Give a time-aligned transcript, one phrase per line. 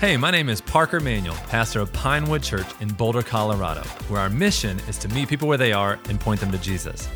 [0.00, 4.30] Hey, my name is Parker Manuel, pastor of Pinewood Church in Boulder, Colorado, where our
[4.30, 7.06] mission is to meet people where they are and point them to Jesus.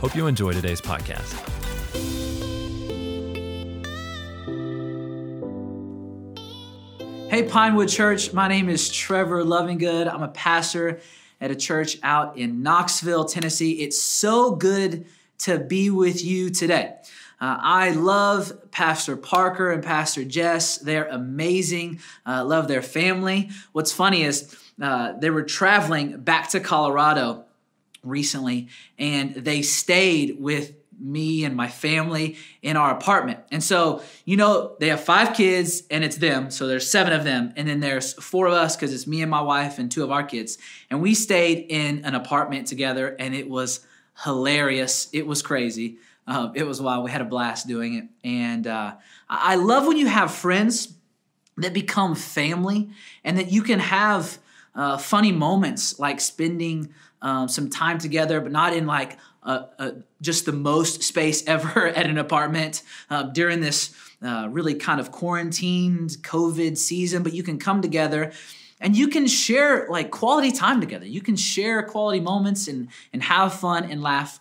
[0.00, 1.38] Hope you enjoy today's podcast.
[7.30, 10.12] Hey, Pinewood Church, my name is Trevor Lovingood.
[10.12, 11.00] I'm a pastor
[11.40, 13.74] at a church out in Knoxville, Tennessee.
[13.74, 15.06] It's so good
[15.38, 16.96] to be with you today.
[17.42, 20.78] Uh, I love Pastor Parker and Pastor Jess.
[20.78, 21.98] They're amazing.
[22.24, 23.50] Uh, love their family.
[23.72, 27.44] What's funny is uh, they were traveling back to Colorado
[28.04, 33.40] recently and they stayed with me and my family in our apartment.
[33.50, 36.48] And so, you know, they have five kids and it's them.
[36.48, 37.54] So there's seven of them.
[37.56, 40.12] And then there's four of us because it's me and my wife and two of
[40.12, 40.58] our kids.
[40.90, 43.80] And we stayed in an apartment together and it was
[44.22, 45.08] hilarious.
[45.12, 45.98] It was crazy.
[46.26, 47.04] Uh, it was wild.
[47.04, 48.04] We had a blast doing it.
[48.24, 48.94] And uh,
[49.28, 50.94] I love when you have friends
[51.56, 52.90] that become family
[53.24, 54.38] and that you can have
[54.74, 59.18] uh, funny moments like spending um, some time together, but not in like
[60.20, 65.10] just the most space ever at an apartment uh, during this uh, really kind of
[65.10, 67.22] quarantined COVID season.
[67.22, 68.32] But you can come together
[68.80, 71.06] and you can share like quality time together.
[71.06, 74.40] You can share quality moments and and have fun and laugh.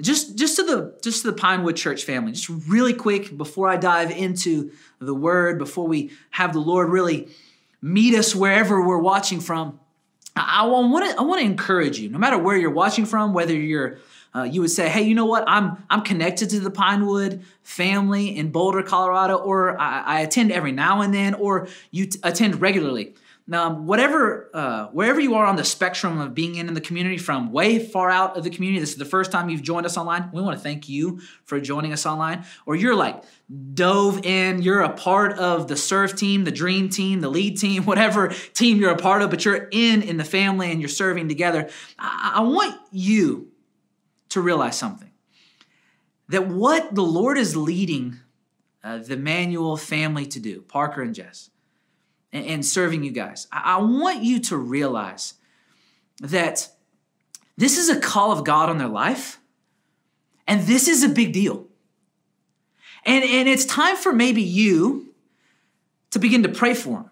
[0.00, 2.32] Just just to the just to the Pinewood Church family.
[2.32, 7.28] Just really quick before I dive into the Word, before we have the Lord really
[7.80, 9.78] meet us wherever we're watching from.
[10.36, 13.54] I want to I want to encourage you, no matter where you're watching from, whether
[13.54, 13.98] you're
[14.34, 15.44] uh, you would say, hey, you know what?
[15.46, 20.72] I'm I'm connected to the Pinewood family in Boulder, Colorado, or I, I attend every
[20.72, 23.14] now and then, or you t- attend regularly.
[23.46, 27.18] Now, whatever, uh, wherever you are on the spectrum of being in, in the community,
[27.18, 29.98] from way far out of the community, this is the first time you've joined us
[29.98, 30.30] online.
[30.32, 32.46] We want to thank you for joining us online.
[32.64, 33.22] Or you're like
[33.74, 37.82] dove in, you're a part of the serve team, the dream team, the lead team,
[37.84, 41.28] whatever team you're a part of, but you're in in the family and you're serving
[41.28, 41.68] together.
[41.98, 43.52] I, I want you
[44.30, 45.10] to realize something
[46.28, 48.20] that what the Lord is leading
[48.82, 51.50] uh, the Manuel family to do, Parker and Jess,
[52.34, 55.34] and, serving you guys, I, I want you to realize
[56.20, 56.68] that
[57.56, 59.40] this is a call of God on their life,
[60.46, 61.66] and this is a big deal.
[63.06, 65.14] And, and it's time for maybe you
[66.10, 67.10] to begin to pray for them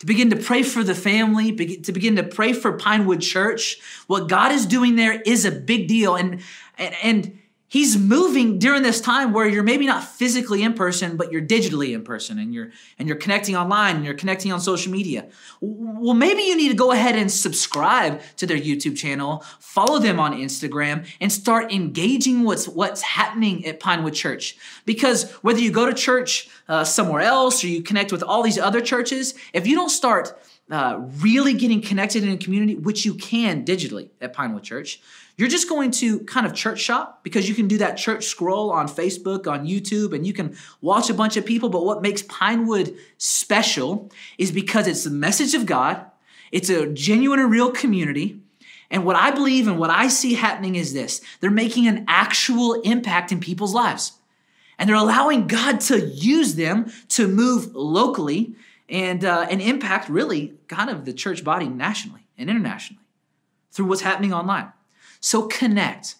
[0.00, 3.78] to begin to pray for the family, to begin to pray for Pinewood Church.
[4.06, 6.16] What God is doing there is a big deal.
[6.16, 6.40] And,
[6.78, 7.38] and, and
[7.70, 11.94] He's moving during this time where you're maybe not physically in person, but you're digitally
[11.94, 15.28] in person and you're and you're connecting online and you're connecting on social media.
[15.60, 20.18] Well, maybe you need to go ahead and subscribe to their YouTube channel, follow them
[20.18, 24.56] on Instagram, and start engaging what's what's happening at Pinewood Church.
[24.84, 28.58] Because whether you go to church uh, somewhere else or you connect with all these
[28.58, 30.36] other churches, if you don't start
[30.72, 35.00] uh, really getting connected in a community, which you can digitally at Pinewood Church,
[35.36, 38.70] you're just going to kind of church shop because you can do that church scroll
[38.70, 41.68] on Facebook, on YouTube, and you can watch a bunch of people.
[41.68, 46.04] But what makes Pinewood special is because it's the message of God,
[46.52, 48.40] it's a genuine and real community.
[48.90, 52.74] And what I believe and what I see happening is this they're making an actual
[52.82, 54.12] impact in people's lives.
[54.78, 58.54] And they're allowing God to use them to move locally
[58.88, 63.04] and, uh, and impact really kind of the church body nationally and internationally
[63.70, 64.72] through what's happening online.
[65.20, 66.16] So connect.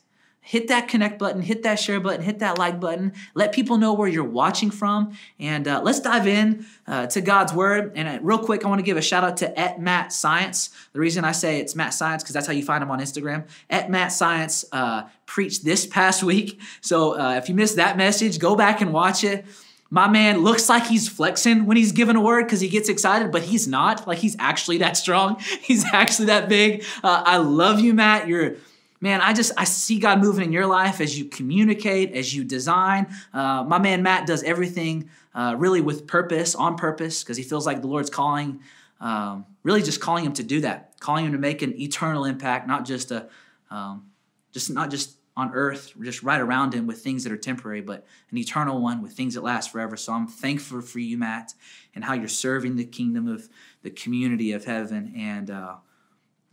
[0.51, 3.13] Hit that connect button, hit that share button, hit that like button.
[3.35, 5.17] Let people know where you're watching from.
[5.39, 7.93] And uh, let's dive in uh, to God's word.
[7.95, 10.71] And uh, real quick, I want to give a shout out to at Matt Science.
[10.93, 13.47] The reason I say it's Matt Science because that's how you find him on Instagram.
[13.69, 16.61] At Matt Science uh, preached this past week.
[16.81, 19.45] So uh, if you missed that message, go back and watch it.
[19.89, 23.31] My man looks like he's flexing when he's given a word because he gets excited,
[23.31, 24.07] but he's not.
[24.09, 25.37] Like he's actually that strong.
[25.63, 26.85] He's actually that big.
[27.05, 28.27] Uh, I love you, Matt.
[28.27, 28.57] You're
[29.01, 32.45] man, I just I see God moving in your life as you communicate, as you
[32.45, 33.09] design.
[33.33, 37.67] Uh, my man Matt does everything uh, really with purpose, on purpose, because he feels
[37.67, 38.61] like the Lord's calling,
[39.01, 42.69] um, really just calling him to do that, calling him to make an eternal impact,
[42.69, 43.29] not just a,
[43.71, 44.11] um,
[44.53, 48.05] just not just on earth, just right around him with things that are temporary, but
[48.31, 49.97] an eternal one with things that last forever.
[49.97, 51.55] So I'm thankful for you, Matt,
[51.95, 53.49] and how you're serving the kingdom of
[53.83, 55.77] the community of heaven, and uh,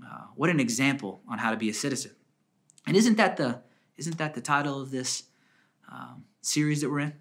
[0.01, 2.11] uh what an example on how to be a citizen.
[2.87, 3.61] And isn't that the
[3.97, 5.23] isn't that the title of this
[5.91, 7.13] um, series that we're in?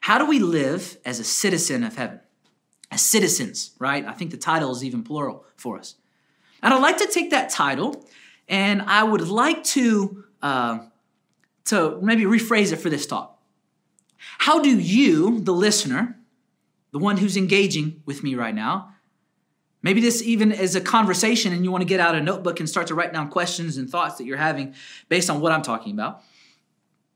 [0.00, 2.20] How do we live as a citizen of heaven?
[2.90, 4.04] As citizens, right?
[4.04, 5.96] I think the title is even plural for us.
[6.62, 8.06] And I'd like to take that title
[8.48, 10.78] and I would like to, uh,
[11.66, 13.40] to maybe rephrase it for this talk.
[14.38, 16.16] How do you, the listener,
[16.96, 18.94] the one who's engaging with me right now.
[19.82, 22.68] Maybe this even is a conversation and you want to get out a notebook and
[22.68, 24.74] start to write down questions and thoughts that you're having
[25.08, 26.22] based on what I'm talking about.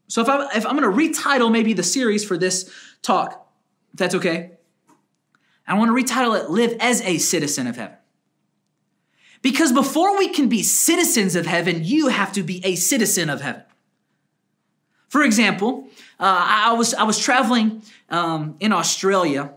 [0.08, 2.70] So if, I, if I'm going to retitle maybe the series for this
[3.02, 3.48] talk,
[3.92, 4.52] if that's okay,
[5.66, 7.96] I want to retitle it Live as a Citizen of Heaven.
[9.42, 13.40] Because before we can be citizens of heaven, you have to be a citizen of
[13.40, 13.62] heaven.
[15.08, 15.88] For example,
[16.20, 19.54] uh, I was I was traveling um, in Australia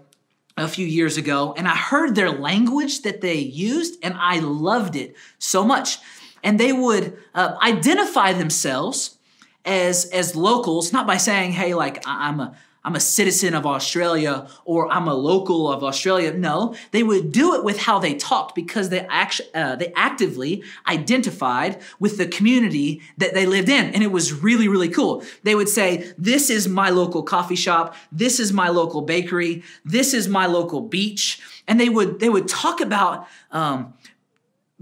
[0.57, 4.95] a few years ago, and I heard their language that they used, and I loved
[4.95, 5.97] it so much.
[6.43, 9.17] And they would uh, identify themselves
[9.65, 14.47] as as locals, not by saying, "Hey, like I'm a I'm a citizen of Australia
[14.65, 16.33] or I'm a local of Australia.
[16.33, 20.63] No, they would do it with how they talked because they actually uh, they actively
[20.87, 25.23] identified with the community that they lived in, and it was really really cool.
[25.43, 27.95] They would say, "This is my local coffee shop.
[28.11, 29.63] This is my local bakery.
[29.85, 33.27] This is my local beach," and they would they would talk about.
[33.51, 33.93] Um,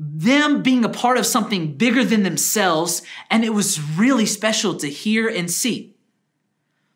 [0.03, 4.87] them being a part of something bigger than themselves, and it was really special to
[4.87, 5.93] hear and see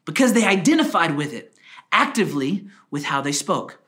[0.05, 1.53] because they identified with it
[1.91, 3.81] actively with how they spoke.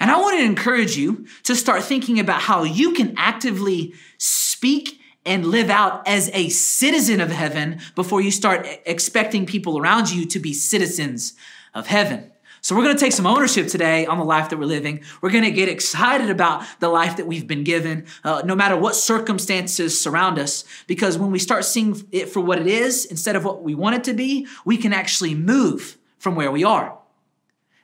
[0.00, 5.00] And I want to encourage you to start thinking about how you can actively speak
[5.26, 10.24] and live out as a citizen of heaven before you start expecting people around you
[10.26, 11.34] to be citizens
[11.74, 12.30] of heaven.
[12.60, 15.02] So, we're going to take some ownership today on the life that we're living.
[15.20, 18.76] We're going to get excited about the life that we've been given, uh, no matter
[18.76, 23.36] what circumstances surround us, because when we start seeing it for what it is instead
[23.36, 26.98] of what we want it to be, we can actually move from where we are.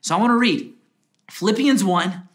[0.01, 0.73] So, I want to read
[1.31, 2.29] Philippians 1,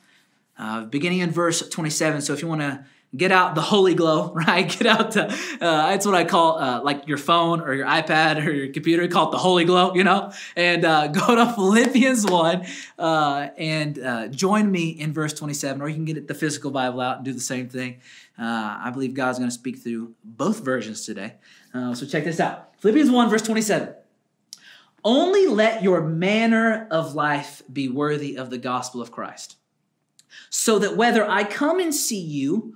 [0.58, 2.22] uh, beginning in verse 27.
[2.22, 2.86] So, if you want to
[3.16, 4.70] get out the holy glow right?
[4.70, 5.28] Get out the
[5.62, 9.30] uh, what i call uh, like your phone or your ipad or your computer call
[9.30, 10.32] it the holy glow you know?
[10.56, 12.66] And uh, go to philippians 1
[12.98, 17.02] uh, and uh, join me in verse 27 or you can get the physical bible
[17.02, 18.02] out and do the same thing.
[18.38, 21.36] Uh, i believe god's going to speak through both versions today.
[21.74, 22.74] So check this out.
[22.80, 23.96] Philippians 1 verse 27
[25.04, 29.56] only let your manner of life be worthy of the gospel of christ
[30.50, 32.76] so that whether i come and see you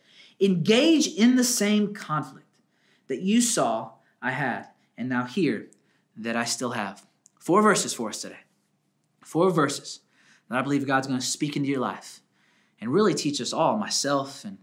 [0.41, 2.47] engage in the same conflict
[3.07, 3.91] that you saw
[4.21, 4.67] I had,
[4.97, 5.67] and now hear
[6.17, 7.05] that I still have.
[7.39, 8.39] Four verses for us today.
[9.21, 10.01] Four verses
[10.49, 12.21] that I believe God's going to speak into your life
[12.79, 14.57] and really teach us all, myself and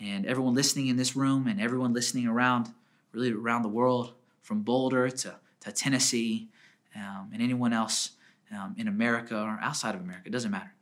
[0.00, 2.68] and everyone listening in this room and everyone listening around,
[3.12, 6.48] really around the world, from Boulder to, to Tennessee,
[6.96, 8.10] um, and anyone else
[8.52, 10.24] um, in America or outside of America.
[10.26, 10.74] It doesn't matter.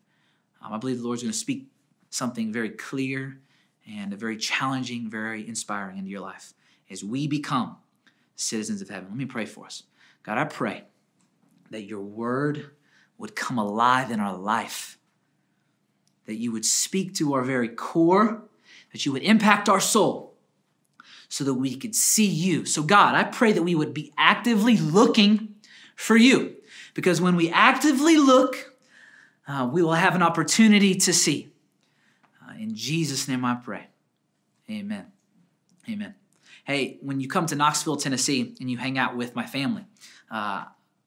[0.62, 1.67] Um, I believe the Lord's going to speak
[2.08, 3.38] something very clear
[3.91, 6.55] and a very challenging, very inspiring into your life
[6.91, 7.77] as we become
[8.37, 9.09] citizens of heaven.
[9.09, 9.85] Let me pray for us.
[10.23, 10.85] God, I pray
[11.71, 12.71] that your word
[13.19, 14.99] would come alive in our life,
[16.27, 18.43] that you would speak to our very core,
[18.93, 20.35] that you would impact our soul
[21.29, 22.65] so that we could see you.
[22.65, 25.55] So, God, I pray that we would be actively looking
[25.94, 26.56] for you
[26.94, 28.75] because when we actively look,
[29.47, 31.50] uh, we will have an opportunity to see.
[32.60, 33.86] In Jesus' name I pray.
[34.70, 35.06] Amen.
[35.88, 36.14] Amen.
[36.64, 39.86] Hey, when you come to Knoxville, Tennessee, and you hang out with my family,
[40.31, 40.64] uh,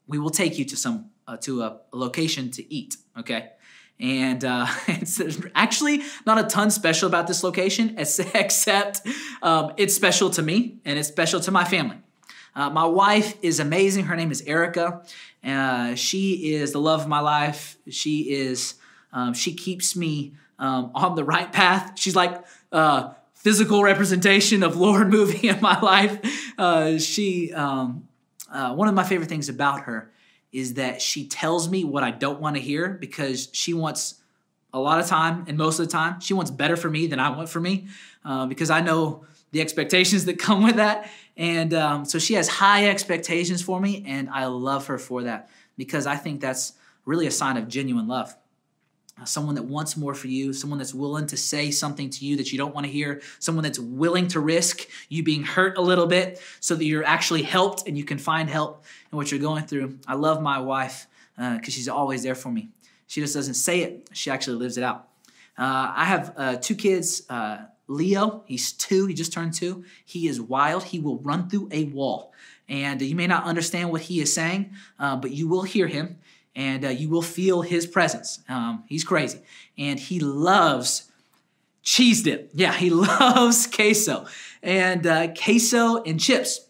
[0.08, 2.98] we will take you to some uh, to a, location to eat.
[3.20, 3.52] Okay,
[4.00, 5.22] and uh, it's
[5.54, 9.02] actually not a ton special about this location, except
[9.44, 11.98] um, it's special to me and it's special to my family.
[12.56, 14.06] Uh, my wife is amazing.
[14.06, 15.04] Her name is Erica.
[15.44, 17.78] Uh, she is the love of my life.
[17.92, 18.74] She is.
[19.16, 20.34] Um, she keeps me
[20.64, 22.00] um, on the right path.
[22.00, 22.42] She's like
[22.72, 26.54] uh, physical representation of Lord moving in my life.
[26.58, 28.08] Uh, she, um,
[28.50, 30.10] uh, one of my favorite things about her
[30.54, 34.16] is that she tells me what I don't want to hear because she wants
[34.72, 37.20] a lot of time and most of the time she wants better for me than
[37.20, 37.88] I want for me
[38.24, 41.10] uh, because I know the expectations that come with that.
[41.36, 45.50] And um, so she has high expectations for me, and I love her for that
[45.78, 46.74] because I think that's
[47.06, 48.34] really a sign of genuine love.
[49.26, 52.52] Someone that wants more for you, someone that's willing to say something to you that
[52.52, 56.08] you don't want to hear, someone that's willing to risk you being hurt a little
[56.08, 59.66] bit so that you're actually helped and you can find help in what you're going
[59.66, 59.98] through.
[60.08, 62.70] I love my wife because uh, she's always there for me.
[63.08, 65.08] She just doesn't say it, she actually lives it out.
[65.58, 67.24] Uh, I have uh, two kids.
[67.30, 69.84] Uh, Leo, he's two, he just turned two.
[70.06, 70.86] He is wild.
[70.86, 72.34] He will run through a wall.
[72.70, 76.18] And you may not understand what he is saying, uh, but you will hear him
[76.56, 78.40] and uh, you will feel his presence.
[78.48, 79.42] Um, he's crazy.
[79.78, 81.12] And he loves
[81.82, 82.52] cheese dip.
[82.54, 84.26] Yeah, he loves queso
[84.62, 86.68] and uh, queso and chips.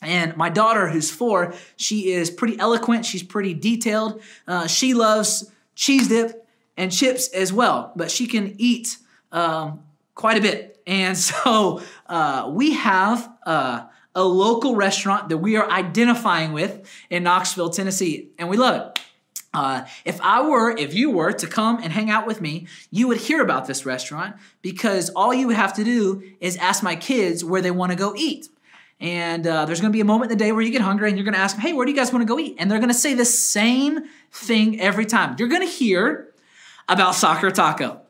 [0.00, 3.06] And my daughter, who's four, she is pretty eloquent.
[3.06, 4.20] She's pretty detailed.
[4.48, 6.46] Uh, she loves cheese dip
[6.76, 8.96] and chips as well, but she can eat
[9.30, 9.84] um,
[10.14, 10.80] quite a bit.
[10.86, 13.84] And so uh, we have uh,
[14.14, 18.91] a local restaurant that we are identifying with in Knoxville, Tennessee, and we love it.
[19.54, 23.08] Uh, if I were, if you were to come and hang out with me, you
[23.08, 26.96] would hear about this restaurant because all you would have to do is ask my
[26.96, 28.48] kids where they want to go eat.
[28.98, 31.08] And uh, there's going to be a moment in the day where you get hungry
[31.08, 32.54] and you're going to ask them, hey, where do you guys want to go eat?
[32.58, 35.34] And they're going to say the same thing every time.
[35.38, 36.32] You're going to hear
[36.88, 38.00] about Soccer Taco.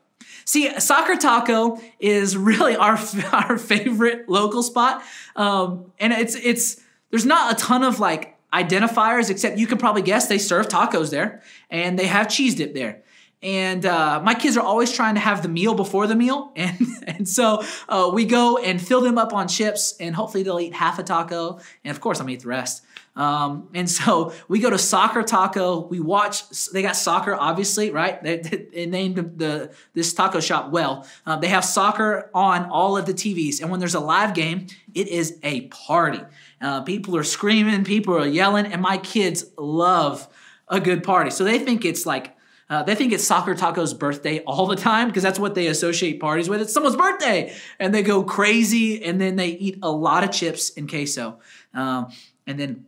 [0.44, 2.98] See, Soccer Taco is really our,
[3.32, 5.02] our favorite local spot.
[5.34, 6.80] Um, and it's, it's,
[7.10, 11.10] there's not a ton of like identifiers, except you can probably guess they serve tacos
[11.10, 13.02] there and they have cheese dip there.
[13.42, 16.52] And uh, my kids are always trying to have the meal before the meal.
[16.62, 20.60] And, and so uh, we go and fill them up on chips, and hopefully they'll
[20.60, 21.58] eat half a taco.
[21.84, 22.84] And of course, I'm eat the rest.
[23.16, 25.86] Um, and so we go to Soccer Taco.
[25.86, 26.48] We watch.
[26.70, 28.22] They got soccer, obviously, right?
[28.22, 31.06] They, they named the this taco shop well.
[31.26, 34.68] Uh, they have soccer on all of the TVs, and when there's a live game,
[34.94, 36.20] it is a party.
[36.60, 40.28] Uh, people are screaming, people are yelling, and my kids love
[40.68, 41.30] a good party.
[41.30, 42.36] So they think it's like
[42.72, 46.20] uh, they think it's Soccer Taco's birthday all the time because that's what they associate
[46.20, 46.62] parties with.
[46.62, 50.72] It's someone's birthday, and they go crazy, and then they eat a lot of chips
[50.76, 51.38] and queso,
[51.74, 52.10] um,
[52.46, 52.86] and then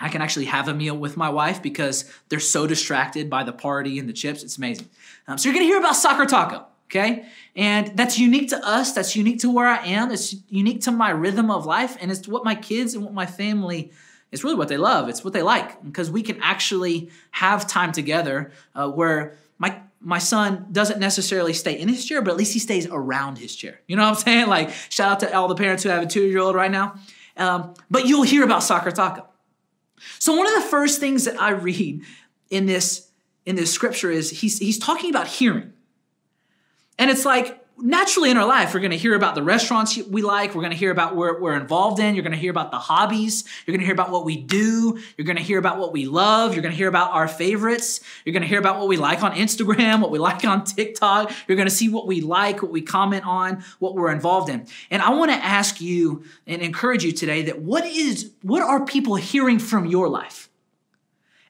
[0.00, 3.52] I can actually have a meal with my wife because they're so distracted by the
[3.52, 4.42] party and the chips.
[4.42, 4.88] It's amazing.
[5.26, 7.26] Um, so you're to hear about Soccer Taco, okay?
[7.56, 8.92] And that's unique to us.
[8.92, 10.12] That's unique to where I am.
[10.12, 11.96] It's unique to my rhythm of life.
[12.00, 13.90] And it's what my kids and what my family,
[14.30, 15.08] it's really what they love.
[15.08, 20.18] It's what they like because we can actually have time together uh, where my my
[20.18, 23.80] son doesn't necessarily stay in his chair, but at least he stays around his chair.
[23.86, 24.46] You know what I'm saying?
[24.46, 26.94] Like, shout out to all the parents who have a two year old right now.
[27.36, 29.26] Um, but you'll hear about Soccer Taco.
[30.18, 32.02] So one of the first things that I read
[32.50, 33.08] in this
[33.46, 35.72] in this scripture is he's he's talking about hearing.
[36.98, 40.22] And it's like naturally in our life, we're going to hear about the restaurants we
[40.22, 40.54] like.
[40.54, 42.14] We're going to hear about what we're involved in.
[42.14, 43.44] You're going to hear about the hobbies.
[43.66, 44.98] You're going to hear about what we do.
[45.16, 46.54] You're going to hear about what we love.
[46.54, 48.00] You're going to hear about our favorites.
[48.24, 51.32] You're going to hear about what we like on Instagram, what we like on TikTok.
[51.46, 54.66] You're going to see what we like, what we comment on, what we're involved in.
[54.90, 58.84] And I want to ask you and encourage you today that what is, what are
[58.84, 60.47] people hearing from your life?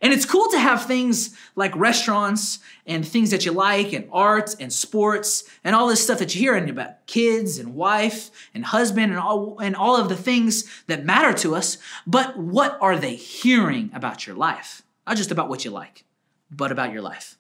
[0.00, 4.54] And it's cool to have things like restaurants and things that you like and art
[4.60, 9.12] and sports and all this stuff that you hear about kids and wife and husband
[9.12, 11.78] and all, and all of the things that matter to us.
[12.06, 14.82] But what are they hearing about your life?
[15.06, 16.04] Not just about what you like,
[16.50, 17.36] but about your life.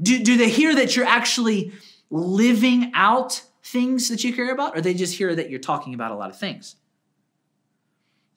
[0.00, 1.72] Do, do they hear that you're actually
[2.08, 6.12] living out things that you care about, or they just hear that you're talking about
[6.12, 6.76] a lot of things?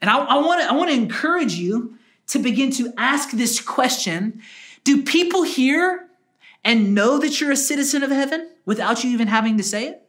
[0.02, 3.60] And I, I want to I want to encourage you to begin to ask this
[3.62, 4.42] question
[4.84, 6.08] Do people hear
[6.64, 10.00] and know that you're a citizen of heaven without you even having to say it?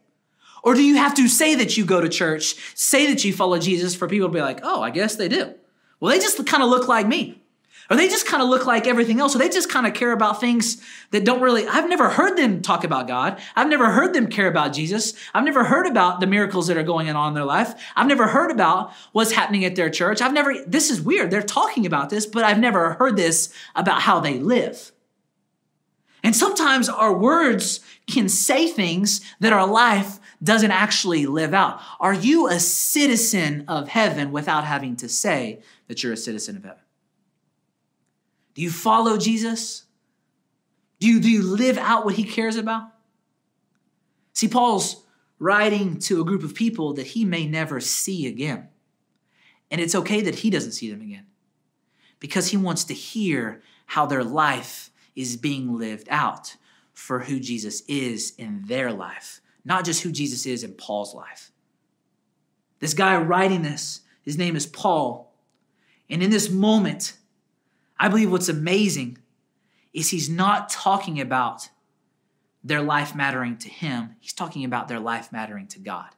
[0.63, 3.59] Or do you have to say that you go to church, say that you follow
[3.59, 5.53] Jesus for people to be like, oh, I guess they do?
[5.99, 7.41] Well, they just kind of look like me.
[7.89, 9.35] Or they just kind of look like everything else.
[9.35, 12.61] Or they just kind of care about things that don't really, I've never heard them
[12.61, 13.39] talk about God.
[13.55, 15.13] I've never heard them care about Jesus.
[15.33, 17.73] I've never heard about the miracles that are going on in their life.
[17.95, 20.21] I've never heard about what's happening at their church.
[20.21, 21.29] I've never, this is weird.
[21.29, 24.91] They're talking about this, but I've never heard this about how they live.
[26.23, 31.79] And sometimes our words can say things that our life doesn't actually live out.
[31.99, 36.63] Are you a citizen of heaven without having to say that you're a citizen of
[36.63, 36.79] heaven?
[38.55, 39.83] Do you follow Jesus?
[40.99, 42.87] Do you, do you live out what he cares about?
[44.33, 45.03] See, Paul's
[45.39, 48.69] writing to a group of people that he may never see again.
[49.69, 51.25] And it's okay that he doesn't see them again
[52.19, 56.55] because he wants to hear how their life is being lived out
[56.93, 61.51] for who Jesus is in their life, not just who Jesus is in Paul's life.
[62.79, 65.33] This guy writing this, his name is Paul.
[66.09, 67.13] And in this moment,
[67.97, 69.17] I believe what's amazing
[69.93, 71.69] is he's not talking about
[72.63, 76.09] their life mattering to him, he's talking about their life mattering to God.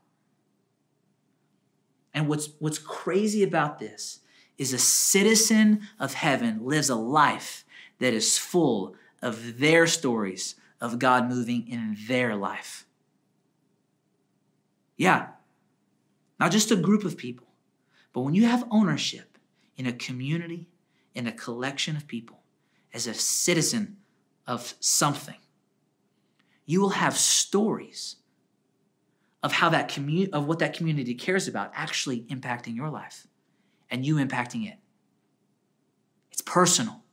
[2.14, 4.22] And what's, what's crazy about this
[4.58, 7.66] is a citizen of heaven lives a life
[8.00, 12.86] that is full of their stories of God moving in their life.
[14.96, 15.28] Yeah,
[16.40, 17.48] not just a group of people,
[18.14, 19.38] but when you have ownership
[19.76, 20.68] in a community,
[21.18, 22.44] in a collection of people,
[22.94, 23.98] as a citizen
[24.46, 25.40] of something,
[26.68, 28.18] you will have stories
[29.42, 33.26] of how that community of what that community cares about actually impacting your life
[33.90, 34.78] and you impacting it.
[36.32, 37.04] It's personal.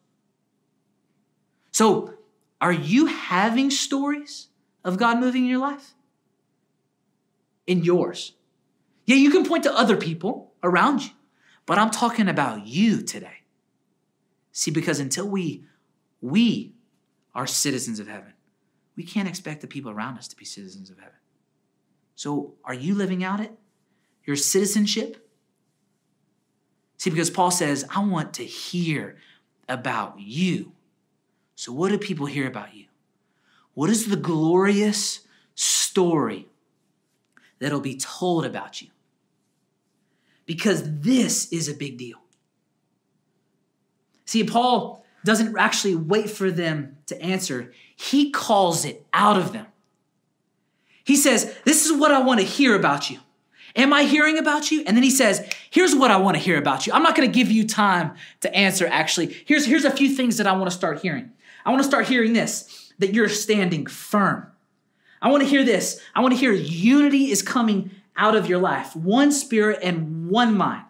[1.73, 2.14] So,
[2.61, 4.49] are you having stories
[4.84, 5.94] of God moving in your life?
[7.66, 8.32] In yours.
[9.06, 11.11] Yeah, you can point to other people around you,
[11.64, 13.43] but I'm talking about you today.
[14.56, 15.64] See, because until we
[16.23, 16.73] we
[17.34, 18.32] are citizens of heaven,
[18.96, 21.18] we can't expect the people around us to be citizens of heaven.
[22.14, 23.50] So, are you living out it?
[24.25, 25.28] Your citizenship?
[26.96, 29.16] See, because Paul says, I want to hear
[29.68, 30.73] about you.
[31.56, 32.87] So, what do people hear about you?
[33.75, 36.46] What is the glorious story
[37.58, 38.88] that'll be told about you?
[40.46, 42.23] Because this is a big deal.
[44.24, 49.66] See, Paul doesn't actually wait for them to answer, he calls it out of them.
[51.04, 53.18] He says, This is what I want to hear about you.
[53.76, 54.84] Am I hearing about you?
[54.86, 56.92] And then he says, Here's what I want to hear about you.
[56.92, 59.36] I'm not going to give you time to answer, actually.
[59.46, 61.30] Here's, here's a few things that I want to start hearing.
[61.64, 64.46] I want to start hearing this that you're standing firm.
[65.20, 66.00] I want to hear this.
[66.14, 70.56] I want to hear unity is coming out of your life, one spirit and one
[70.56, 70.84] mind.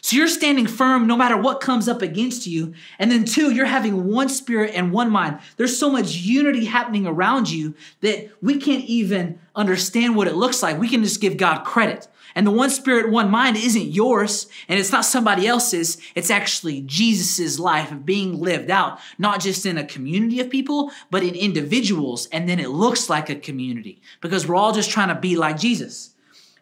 [0.00, 2.74] So you're standing firm no matter what comes up against you.
[2.98, 5.38] And then, two, you're having one spirit and one mind.
[5.56, 10.62] There's so much unity happening around you that we can't even understand what it looks
[10.62, 10.78] like.
[10.78, 12.08] We can just give God credit.
[12.34, 15.98] And the one spirit, one mind isn't yours, and it's not somebody else's.
[16.14, 20.92] It's actually Jesus's life of being lived out, not just in a community of people,
[21.10, 22.28] but in individuals.
[22.30, 25.58] And then it looks like a community because we're all just trying to be like
[25.58, 26.14] Jesus.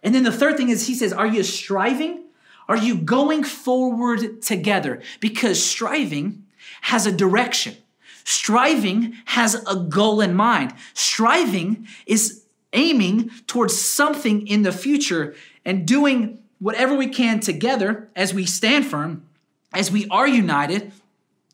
[0.03, 2.26] And then the third thing is, he says, Are you striving?
[2.69, 5.03] Are you going forward together?
[5.21, 6.45] Because striving
[6.83, 7.77] has a direction.
[8.25, 10.75] Striving has a goal in mind.
[10.95, 18.35] Striving is aiming towards something in the future and doing whatever we can together as
[18.35, 19.27] we stand firm,
[19.73, 20.93] as we are united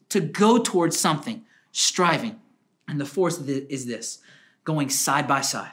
[0.09, 2.41] to go towards something, striving.
[2.89, 4.19] And the fourth is this
[4.65, 5.73] going side by side,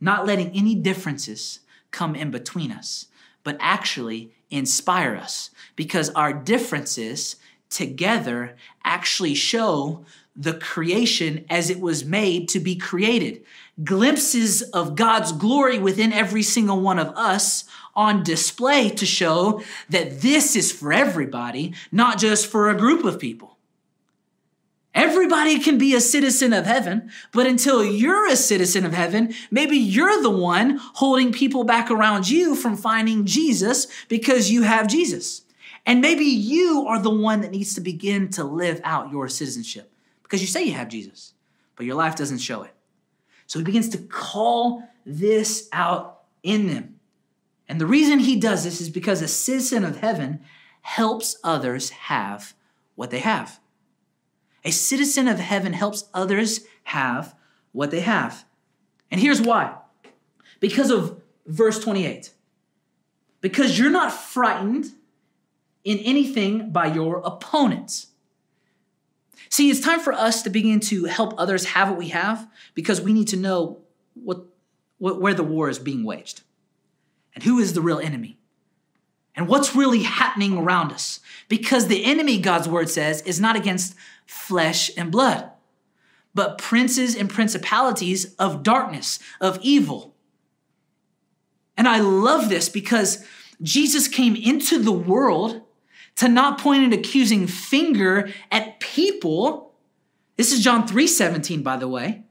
[0.00, 3.06] not letting any differences come in between us
[3.44, 7.36] but actually inspire us because our differences
[7.70, 13.44] together actually show the creation as it was made to be created.
[13.82, 20.20] Glimpses of God's glory within every single one of us on display to show that
[20.20, 23.47] this is for everybody, not just for a group of people.
[24.98, 29.76] Everybody can be a citizen of heaven, but until you're a citizen of heaven, maybe
[29.76, 35.42] you're the one holding people back around you from finding Jesus because you have Jesus.
[35.86, 39.88] And maybe you are the one that needs to begin to live out your citizenship
[40.24, 41.32] because you say you have Jesus,
[41.76, 42.74] but your life doesn't show it.
[43.46, 46.98] So he begins to call this out in them.
[47.68, 50.40] And the reason he does this is because a citizen of heaven
[50.80, 52.54] helps others have
[52.96, 53.60] what they have.
[54.64, 57.34] A citizen of heaven helps others have
[57.72, 58.44] what they have.
[59.10, 59.76] And here's why
[60.60, 62.32] because of verse 28.
[63.40, 64.86] Because you're not frightened
[65.84, 68.08] in anything by your opponents.
[69.48, 73.00] See, it's time for us to begin to help others have what we have because
[73.00, 73.78] we need to know
[74.14, 74.44] what,
[74.98, 76.42] what, where the war is being waged
[77.34, 78.38] and who is the real enemy
[79.38, 81.20] and what's really happening around us.
[81.48, 83.94] Because the enemy, God's word says, is not against
[84.26, 85.48] flesh and blood,
[86.34, 90.16] but princes and principalities of darkness, of evil.
[91.76, 93.24] And I love this because
[93.62, 95.62] Jesus came into the world
[96.16, 99.72] to not point an accusing finger at people.
[100.36, 102.24] This is John 3 17, by the way.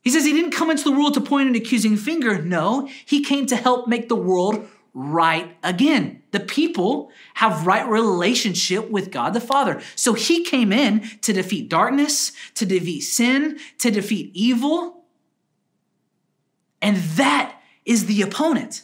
[0.00, 2.42] He says he didn't come into the world to point an accusing finger.
[2.42, 6.22] No, he came to help make the world right again.
[6.32, 9.80] The people have right relationship with God the Father.
[9.94, 15.04] So he came in to defeat darkness, to defeat sin, to defeat evil.
[16.80, 18.82] And that is the opponent.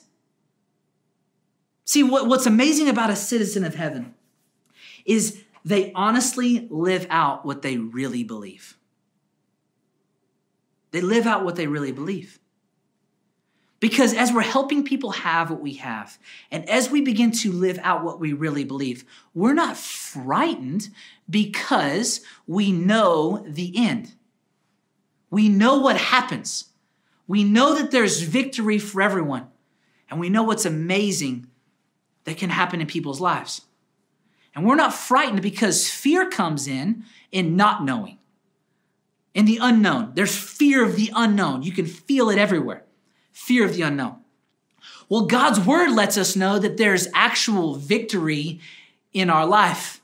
[1.84, 4.14] See, what, what's amazing about a citizen of heaven
[5.04, 8.76] is they honestly live out what they really believe.
[10.90, 12.38] They live out what they really believe.
[13.80, 16.18] Because as we're helping people have what we have,
[16.50, 20.88] and as we begin to live out what we really believe, we're not frightened
[21.30, 24.14] because we know the end.
[25.30, 26.70] We know what happens.
[27.28, 29.46] We know that there's victory for everyone.
[30.10, 31.46] And we know what's amazing
[32.24, 33.60] that can happen in people's lives.
[34.56, 38.18] And we're not frightened because fear comes in in not knowing,
[39.34, 40.12] in the unknown.
[40.14, 41.62] There's fear of the unknown.
[41.62, 42.82] You can feel it everywhere
[43.38, 44.16] fear of the unknown.
[45.08, 48.60] Well, God's word lets us know that there's actual victory
[49.12, 50.00] in our life.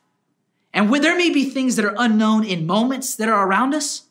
[0.72, 4.04] And where there may be things that are unknown in moments that are around us,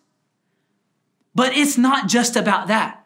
[1.34, 3.06] but it's not just about that.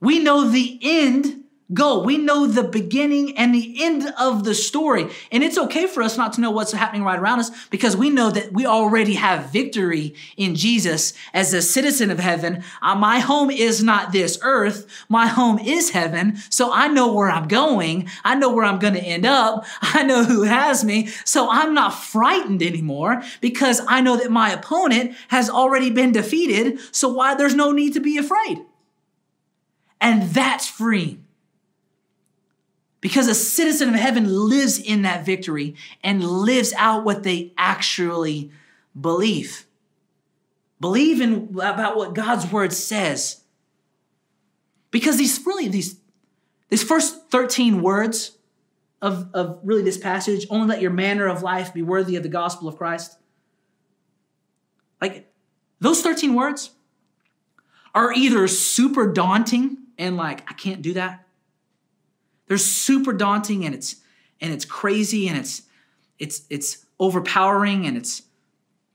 [0.00, 2.02] We know the end go.
[2.02, 5.08] We know the beginning and the end of the story.
[5.32, 8.10] And it's okay for us not to know what's happening right around us because we
[8.10, 12.62] know that we already have victory in Jesus as a citizen of heaven.
[12.82, 14.86] Uh, my home is not this earth.
[15.08, 16.36] My home is heaven.
[16.50, 18.08] So I know where I'm going.
[18.24, 19.64] I know where I'm going to end up.
[19.80, 21.06] I know who has me.
[21.24, 26.78] So I'm not frightened anymore because I know that my opponent has already been defeated.
[26.94, 28.60] So why there's no need to be afraid.
[29.98, 31.23] And that's freeing.
[33.04, 38.50] Because a citizen of heaven lives in that victory and lives out what they actually
[38.98, 39.66] believe.
[40.80, 43.44] Believe in about what God's word says.
[44.90, 46.00] Because these really these
[46.70, 48.38] these first 13 words
[49.02, 52.30] of, of really this passage, only let your manner of life be worthy of the
[52.30, 53.18] gospel of Christ.
[55.02, 55.30] Like
[55.78, 56.70] those 13 words
[57.94, 61.24] are either super daunting and like, I can't do that
[62.46, 63.96] they're super daunting and it's
[64.40, 65.62] and it's crazy and it's
[66.18, 68.22] it's it's overpowering and it's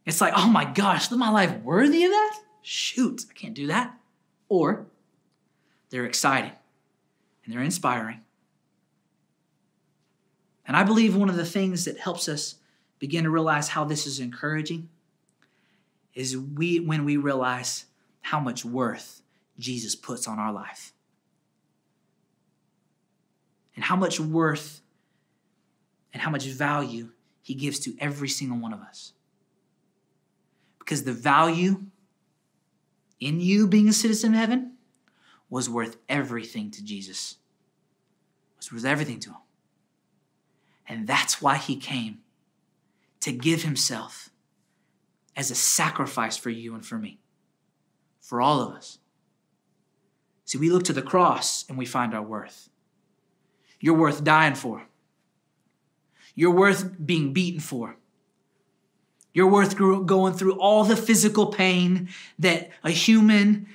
[0.05, 2.39] it's like, oh my gosh, is my life worthy of that?
[2.61, 3.95] Shoot, I can't do that.
[4.47, 4.87] Or
[5.89, 6.51] they're exciting
[7.43, 8.21] and they're inspiring.
[10.65, 12.55] And I believe one of the things that helps us
[12.99, 14.89] begin to realize how this is encouraging
[16.13, 17.85] is we when we realize
[18.21, 19.21] how much worth
[19.57, 20.93] Jesus puts on our life
[23.79, 24.81] and how much worth
[26.11, 27.11] and how much value
[27.41, 29.13] he gives to every single one of us.
[30.79, 31.83] Because the value
[33.21, 34.73] in you being a citizen of heaven
[35.49, 37.37] was worth everything to Jesus.
[38.57, 39.37] Was worth everything to him.
[40.85, 42.17] And that's why he came
[43.21, 44.29] to give himself
[45.37, 47.21] as a sacrifice for you and for me,
[48.19, 48.97] for all of us.
[50.43, 52.69] See, we look to the cross and we find our worth.
[53.79, 54.83] You're worth dying for.
[56.35, 57.95] You're worth being beaten for.
[59.33, 63.67] You're worth going through all the physical pain that a human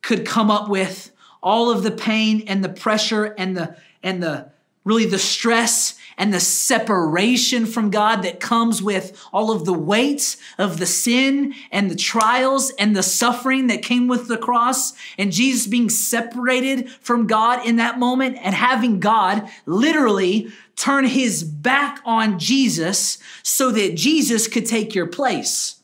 [0.00, 1.10] could come up with,
[1.42, 4.50] all of the pain and the pressure and the and the
[4.84, 10.36] really the stress and the separation from God that comes with all of the weights
[10.58, 15.32] of the sin and the trials and the suffering that came with the cross, and
[15.32, 22.00] Jesus being separated from God in that moment and having God literally turn his back
[22.04, 25.76] on Jesus so that Jesus could take your place.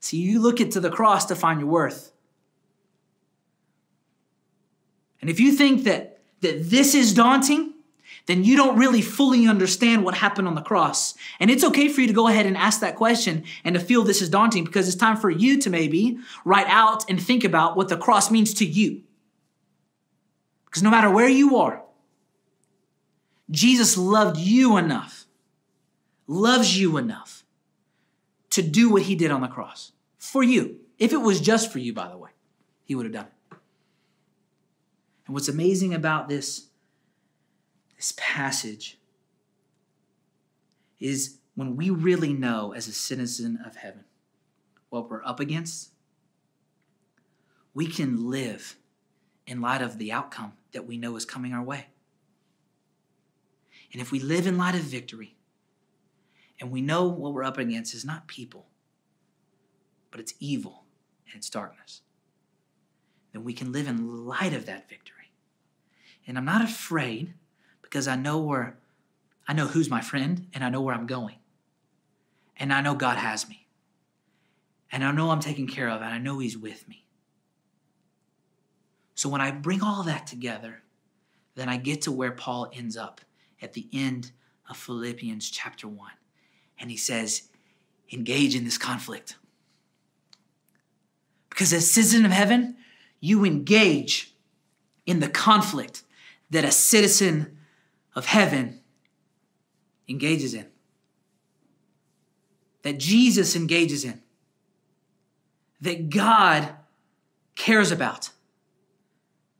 [0.00, 2.12] See, you look into the cross to find your worth.
[5.20, 7.73] And if you think that, that this is daunting,
[8.26, 11.14] then you don't really fully understand what happened on the cross.
[11.40, 14.02] And it's okay for you to go ahead and ask that question and to feel
[14.02, 17.76] this is daunting because it's time for you to maybe write out and think about
[17.76, 19.02] what the cross means to you.
[20.64, 21.82] Because no matter where you are,
[23.50, 25.26] Jesus loved you enough,
[26.26, 27.44] loves you enough
[28.50, 30.80] to do what he did on the cross for you.
[30.98, 32.30] If it was just for you, by the way,
[32.84, 33.56] he would have done it.
[35.26, 36.68] And what's amazing about this
[38.04, 38.98] this passage
[41.00, 44.04] is when we really know as a citizen of heaven
[44.90, 45.90] what we're up against,
[47.72, 48.76] we can live
[49.46, 51.86] in light of the outcome that we know is coming our way.
[53.90, 55.34] And if we live in light of victory,
[56.60, 58.66] and we know what we're up against is not people,
[60.10, 60.84] but it's evil
[61.26, 62.02] and it's darkness,
[63.32, 65.32] then we can live in light of that victory.
[66.26, 67.32] And I'm not afraid
[67.94, 68.76] because I know where
[69.46, 71.36] I know who's my friend and I know where I'm going.
[72.56, 73.68] And I know God has me.
[74.90, 77.04] And I know I'm taken care of and I know he's with me.
[79.14, 80.82] So when I bring all that together,
[81.54, 83.20] then I get to where Paul ends up
[83.62, 84.32] at the end
[84.68, 86.10] of Philippians chapter 1.
[86.80, 87.42] And he says,
[88.12, 89.36] engage in this conflict.
[91.48, 92.74] Because as citizen of heaven,
[93.20, 94.34] you engage
[95.06, 96.02] in the conflict
[96.50, 97.58] that a citizen
[98.14, 98.80] of heaven
[100.08, 100.66] engages in,
[102.82, 104.22] that Jesus engages in,
[105.80, 106.74] that God
[107.56, 108.30] cares about.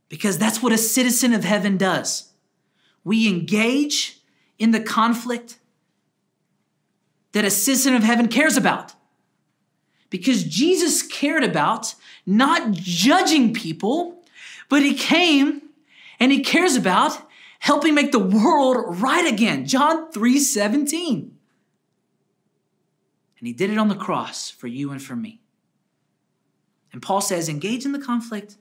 [0.09, 2.33] Because that's what a citizen of heaven does.
[3.03, 4.21] We engage
[4.59, 5.59] in the conflict
[7.33, 8.93] that a citizen of heaven cares about.
[10.09, 14.23] Because Jesus cared about not judging people,
[14.69, 15.63] but he came
[16.21, 17.19] and he cares about
[17.65, 19.65] helping make the world right again.
[19.65, 21.39] John 3 17.
[23.39, 25.41] And he did it on the cross for you and for me.
[26.93, 28.59] And Paul says, engage in the conflict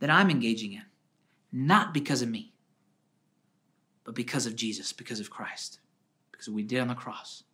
[0.00, 0.82] that I'm engaging in,
[1.50, 2.52] not because of me,
[4.04, 5.80] but because of Jesus, because of Christ,
[6.30, 7.44] because we did on the cross.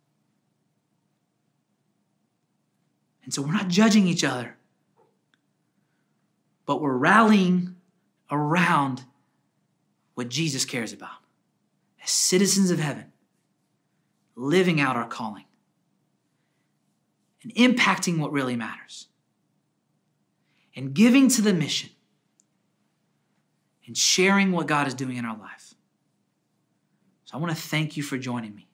[3.23, 4.57] And so we're not judging each other,
[6.65, 7.77] but we're rallying
[8.29, 9.05] around
[10.15, 11.17] what Jesus cares about
[12.03, 13.05] as citizens of heaven,
[14.35, 15.45] living out our calling
[17.43, 19.07] and impacting what really matters
[20.75, 21.89] and giving to the mission
[23.85, 25.75] and sharing what God is doing in our life.
[27.25, 28.67] So I want to thank you for joining me.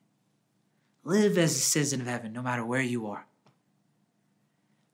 [1.04, 3.26] Live as a citizen of heaven, no matter where you are.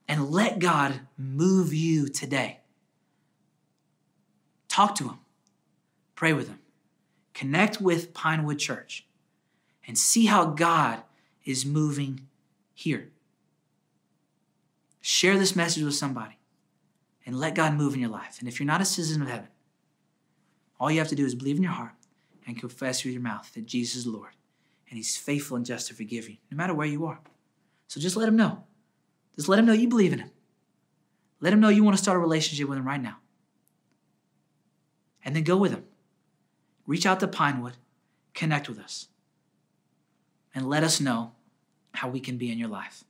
[0.08, 2.60] And let God move you today.
[4.68, 5.18] Talk to Him,
[6.18, 6.58] pray with Him,
[7.32, 9.06] connect with Pinewood Church,
[9.86, 11.04] and see how God
[11.44, 12.26] is moving
[12.74, 13.12] here.
[15.00, 16.36] Share this message with somebody
[17.24, 18.40] and let God move in your life.
[18.40, 19.46] And if you're not a citizen of heaven,
[20.80, 21.92] all you have to do is believe in your heart
[22.48, 24.32] and confess with your mouth that Jesus is Lord
[24.90, 27.20] and He's faithful and just to forgive you, no matter where you are.
[27.86, 28.64] So just let Him know.
[29.36, 30.32] Just let Him know you believe in Him.
[31.40, 33.18] Let Him know you want to start a relationship with Him right now.
[35.24, 35.84] And then go with Him.
[36.88, 37.74] Reach out to Pinewood,
[38.32, 39.08] connect with us,
[40.54, 41.32] and let us know
[41.92, 43.04] how we can be in your life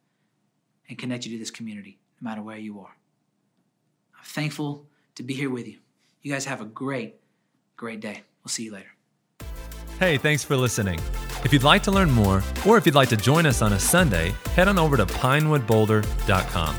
[0.88, 2.96] and connect you to this community, no matter where you are.
[4.18, 5.78] I'm thankful to be here with you.
[6.22, 7.20] You guys have a great,
[7.76, 8.22] great day.
[8.42, 8.90] We'll see you later.
[10.00, 10.98] Hey, thanks for listening.
[11.44, 13.78] If you'd like to learn more, or if you'd like to join us on a
[13.78, 16.76] Sunday, head on over to pinewoodboulder.com.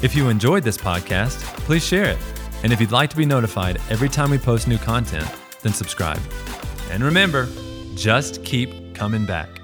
[0.00, 2.18] If you enjoyed this podcast, please share it.
[2.62, 5.30] And if you'd like to be notified every time we post new content,
[5.62, 6.20] then subscribe.
[6.90, 7.48] And remember,
[7.94, 9.61] just keep coming back.